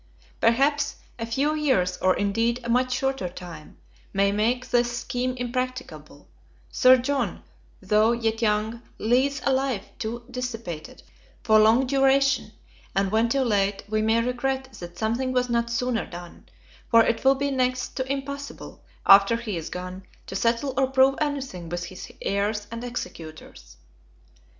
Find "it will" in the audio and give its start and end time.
17.05-17.35